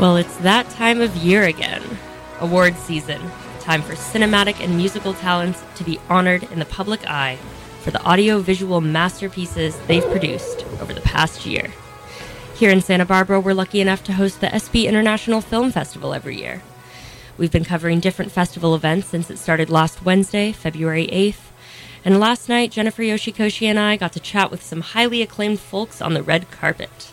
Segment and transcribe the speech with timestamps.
[0.00, 1.80] Well, it's that time of year again.
[2.40, 3.22] Award season.
[3.60, 7.38] Time for cinematic and musical talents to be honored in the public eye
[7.80, 11.70] for the audio-visual masterpieces they've produced over the past year.
[12.56, 16.38] Here in Santa Barbara, we're lucky enough to host the SB International Film Festival every
[16.40, 16.62] year.
[17.38, 21.50] We've been covering different festival events since it started last Wednesday, February 8th.
[22.04, 26.02] And last night, Jennifer Yoshikoshi and I got to chat with some highly acclaimed folks
[26.02, 27.12] on the red carpet.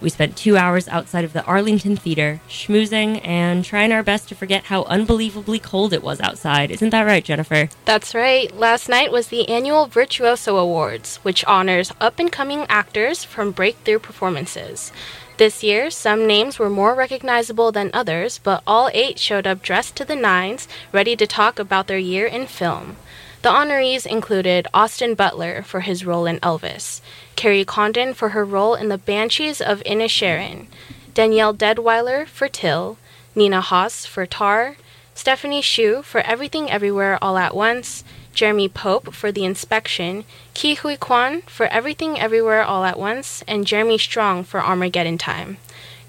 [0.00, 4.34] We spent two hours outside of the Arlington Theater, schmoozing and trying our best to
[4.34, 6.70] forget how unbelievably cold it was outside.
[6.70, 7.68] Isn't that right, Jennifer?
[7.84, 8.54] That's right.
[8.56, 13.98] Last night was the annual Virtuoso Awards, which honors up and coming actors from breakthrough
[13.98, 14.92] performances.
[15.38, 19.94] This year, some names were more recognizable than others, but all eight showed up dressed
[19.96, 22.96] to the nines, ready to talk about their year in film.
[23.40, 27.00] The honorees included Austin Butler for his role in Elvis,
[27.36, 30.66] Kerry Condon for her role in The Banshees of Inisherin,
[31.14, 32.98] Danielle Deadwyler for Till,
[33.36, 34.76] Nina Hoss for Tar,
[35.14, 38.02] Stephanie Hsu for Everything Everywhere All at Once,
[38.34, 43.66] Jeremy Pope for The Inspection, Ke Huy Quan for Everything Everywhere All at Once, and
[43.66, 45.58] Jeremy Strong for Armageddon Time.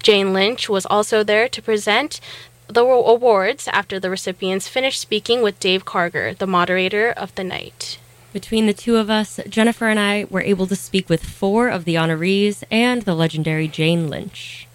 [0.02, 2.20] Jane Lynch was also there to present
[2.72, 7.98] the awards after the recipients finished speaking with Dave Karger, the moderator of the night.
[8.32, 11.84] Between the two of us, Jennifer and I were able to speak with four of
[11.84, 14.68] the honorees and the legendary Jane Lynch.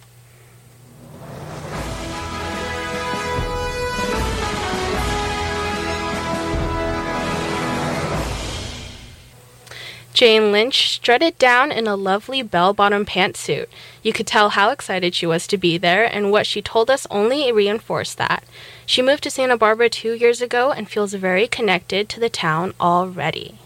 [10.15, 13.65] Jane Lynch strutted down in a lovely bell bottom pantsuit.
[14.01, 17.05] You could tell how excited she was to be there, and what she told us
[17.11, 18.45] only reinforced that.
[18.85, 22.73] She moved to Santa Barbara two years ago and feels very connected to the town
[22.79, 23.59] already.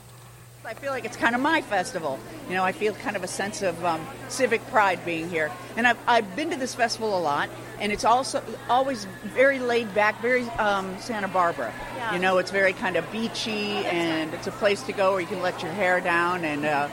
[0.70, 2.20] I feel like it's kind of my festival.
[2.48, 5.52] You know, I feel kind of a sense of um, civic pride being here.
[5.76, 9.92] And I've, I've been to this festival a lot, and it's also always very laid
[9.96, 11.74] back, very um, Santa Barbara.
[11.96, 12.14] Yeah.
[12.14, 15.26] You know, it's very kind of beachy, and it's a place to go where you
[15.26, 16.64] can let your hair down and.
[16.64, 16.90] Uh,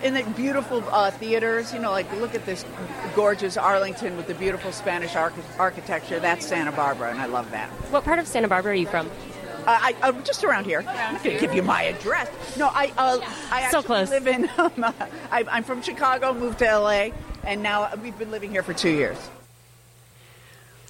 [0.00, 2.64] in the beautiful uh, theaters, you know, like look at this
[3.16, 6.20] gorgeous Arlington with the beautiful Spanish arch- architecture.
[6.20, 7.68] That's Santa Barbara, and I love that.
[7.90, 9.10] What part of Santa Barbara are you from?
[9.66, 10.78] Uh, I, am just around here.
[10.80, 12.56] Around I'm not going to give you my address.
[12.56, 13.18] No, I, uh,
[13.50, 14.10] I actually so close.
[14.10, 14.48] live in.
[14.58, 14.84] Um,
[15.30, 17.10] I, I'm from Chicago, moved to LA,
[17.44, 19.30] and now we've been living here for two years.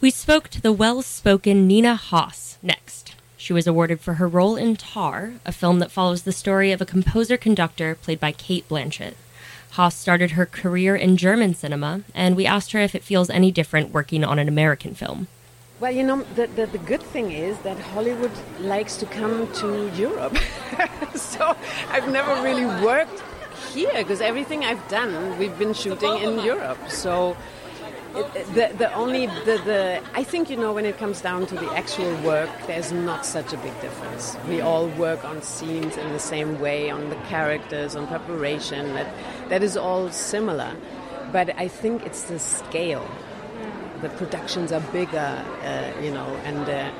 [0.00, 3.14] We spoke to the well-spoken Nina Hoss next.
[3.36, 6.80] She was awarded for her role in Tar, a film that follows the story of
[6.80, 9.14] a composer-conductor played by Cate Blanchett.
[9.70, 13.50] Hoss started her career in German cinema, and we asked her if it feels any
[13.50, 15.28] different working on an American film.
[15.80, 19.88] Well, you know, the, the, the, good thing is that Hollywood likes to come to
[19.94, 20.36] Europe.
[21.14, 21.56] so
[21.90, 23.22] I've never really worked
[23.72, 26.78] here because everything I've done, we've been shooting in Europe.
[26.88, 27.36] So
[28.16, 31.54] it, the, the only, the, the, I think, you know, when it comes down to
[31.54, 34.36] the actual work, there's not such a big difference.
[34.48, 38.94] We all work on scenes in the same way, on the characters, on preparation.
[38.94, 39.14] That,
[39.48, 40.74] that is all similar.
[41.30, 43.08] But I think it's the scale
[44.00, 46.90] the productions are bigger, uh, you know, and uh,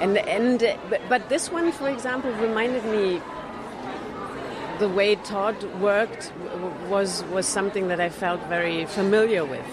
[0.00, 3.20] and and uh, but, but, this one, for example, reminded me
[4.78, 6.32] the way Todd worked
[6.88, 9.66] was was something that I felt very familiar with,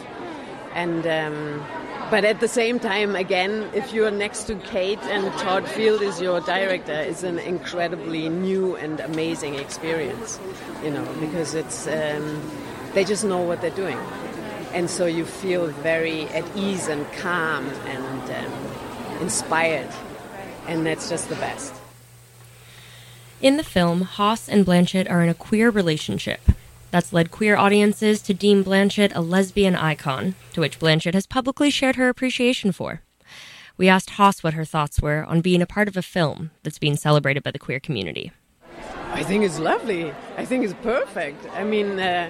[0.74, 1.06] and.
[1.06, 1.66] Um,
[2.10, 6.20] but at the same time, again, if you're next to Cate and Todd Field is
[6.20, 10.40] your director, it's an incredibly new and amazing experience,
[10.84, 12.42] you know, because it's um,
[12.96, 14.00] they just know what they're doing
[14.74, 19.90] and so you feel very at ease and calm and um, inspired,
[20.68, 21.74] and that's just the best.
[23.42, 26.42] In the film, Hoss and Blanchett are in a queer relationship.
[26.92, 31.70] That's led queer audiences to deem Blanchett a lesbian icon, to which Blanchett has publicly
[31.70, 33.02] shared her appreciation for.
[33.78, 36.80] We asked Hoss what her thoughts were on being a part of a film that's
[36.80, 38.34] being celebrated by the queer community.
[39.12, 40.14] I think it's lovely.
[40.38, 41.46] I think it's perfect.
[41.54, 42.30] I mean, uh,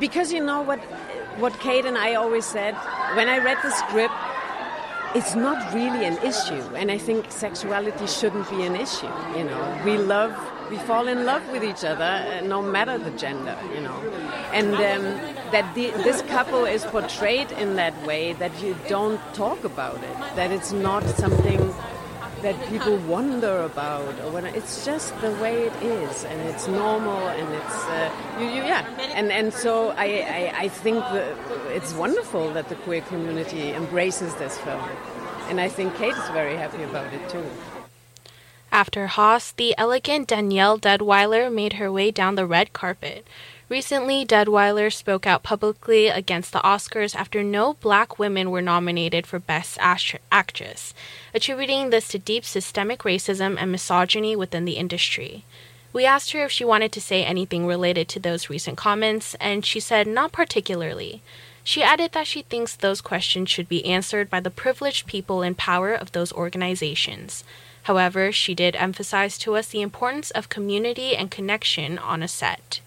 [0.00, 0.80] because you know what
[1.38, 2.74] what Cate and I always said
[3.14, 4.14] when I read the script,
[5.14, 9.10] it's not really an issue, and I think sexuality shouldn't be an issue.
[9.36, 10.36] You know, we love,
[10.70, 13.56] we fall in love with each other, uh, no matter the gender.
[13.74, 13.96] You know,
[14.52, 15.04] and um,
[15.52, 20.16] that the, this couple is portrayed in that way that you don't talk about it,
[20.36, 21.74] that it's not something
[22.42, 27.28] that people wonder about or when it's just the way it is and it's normal
[27.28, 31.04] and it's uh, you, you, yeah and and so I, I, I think
[31.68, 34.88] it's wonderful that the queer community embraces this film
[35.48, 37.44] and I think Cate is very happy about it too.
[38.70, 43.26] After Hoss, the elegant Danielle Deadwyler made her way down the red carpet.
[43.70, 49.38] Recently, Deadwyler spoke out publicly against the Oscars after no black women were nominated for
[49.38, 50.94] Best Actress,
[51.34, 55.44] attributing this to deep systemic racism and misogyny within the industry.
[55.92, 59.66] We asked her if she wanted to say anything related to those recent comments, and
[59.66, 61.20] she said not particularly.
[61.62, 65.54] She added that she thinks those questions should be answered by the privileged people in
[65.54, 67.44] power of those organizations.
[67.82, 72.80] However, she did emphasize to us the importance of community and connection on a set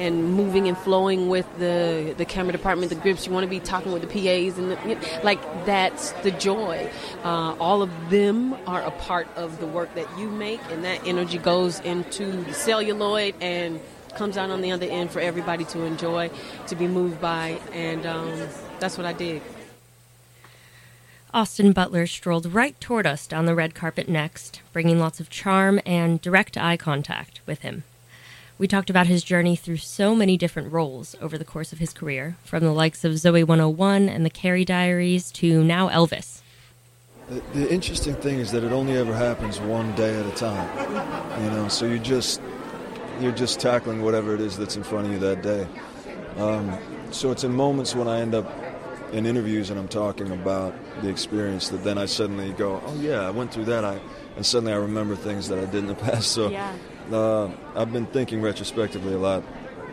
[0.00, 3.26] and moving and flowing with the the camera department, the grips.
[3.26, 6.30] You want to be talking with the PAs and the, you know, like that's the
[6.30, 6.90] joy.
[7.22, 11.06] Uh, all of them are a part of the work that you make, and that
[11.06, 13.80] energy goes into the celluloid and
[14.16, 16.30] comes out on the other end for everybody to enjoy,
[16.66, 18.48] to be moved by, and um,
[18.80, 19.42] that's what I did.
[21.32, 25.80] Austin Butler strolled right toward us down the red carpet next, bringing lots of charm
[25.86, 27.84] and direct eye contact with him.
[28.60, 31.94] We talked about his journey through so many different roles over the course of his
[31.94, 36.42] career, from the likes of Zoey 101 and the Carrie Diaries to now Elvis.
[37.30, 41.42] The, the interesting thing is that it only ever happens one day at a time.
[41.42, 42.42] You know, so you just
[43.18, 45.66] you're just tackling whatever it is that's in front of you that day.
[46.36, 46.76] Um,
[47.12, 48.54] so it's in moments when I end up
[49.14, 53.26] in interviews and I'm talking about the experience that then I suddenly go, oh yeah,
[53.26, 53.86] I went through that.
[53.86, 53.98] I
[54.36, 56.32] and suddenly I remember things that I did in the past.
[56.32, 56.76] So yeah.
[57.12, 59.42] Uh, I've been thinking retrospectively a lot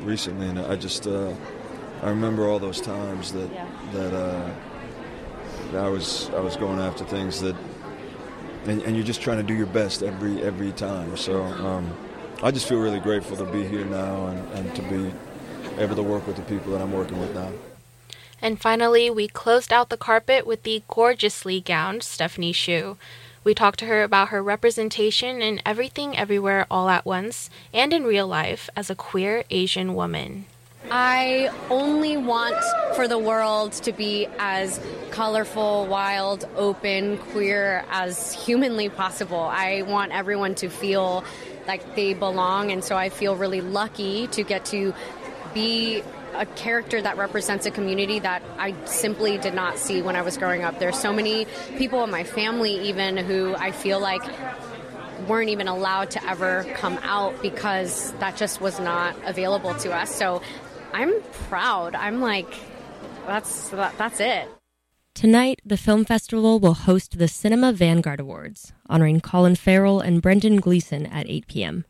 [0.01, 1.33] recently, and I just uh,
[2.01, 3.67] I remember all those times that yeah.
[3.93, 4.49] that uh,
[5.73, 7.55] I was I was going after things that,
[8.65, 11.17] and, and, you're just trying to do your best every every time.
[11.17, 11.95] So um,
[12.43, 15.11] I just feel really grateful to be here now and, and to be
[15.81, 17.51] able to work with the people that I'm working with now.
[18.41, 22.97] And finally, we closed out the carpet with the gorgeously gowned Stephanie Hsu.
[23.47, 28.03] We talked to her about her representation in Everything Everywhere All at Once and in
[28.03, 30.47] real life as a queer Asian woman.
[30.91, 32.61] I only want
[32.97, 39.39] for the world to be as colorful, wild, open, queer as humanly possible.
[39.39, 41.23] I want everyone to feel
[41.69, 44.93] like they belong, and so I feel really lucky to get to
[45.53, 46.03] be
[46.33, 50.37] a character that represents a community that I simply did not see when I was
[50.37, 50.79] growing up.
[50.79, 51.45] There's so many
[51.77, 54.21] people in my family, even who I feel like
[55.27, 60.13] weren't even allowed to ever come out because that just was not available to us.
[60.13, 60.41] So
[60.93, 61.95] I'm proud.
[61.95, 62.53] I'm like,
[63.25, 64.47] that's that's it.
[65.13, 70.57] Tonight, the film festival will host the Cinema Vanguard Awards, honoring Colin Farrell and Brendan
[70.57, 71.85] Gleeson at 8 p.m.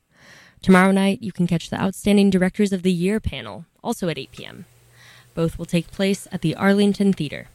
[0.62, 4.32] Tomorrow night, you can catch the Outstanding Directors of the Year panel, also at 8
[4.32, 4.66] p.m.
[5.34, 7.48] Both will take place at the Arlington Theater.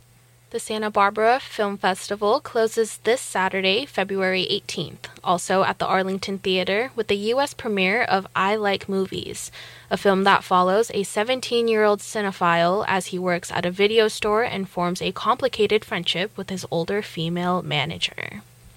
[0.53, 6.91] The Santa Barbara Film Festival closes this Saturday, February 18th, also at the Arlington Theater,
[6.95, 7.55] with the U.S.
[7.55, 9.51] premiere of I Like Movies,
[9.91, 14.09] a film that follows a 17 year old cinephile as he works at a video
[14.09, 18.43] store and forms a complicated friendship with his older female manager.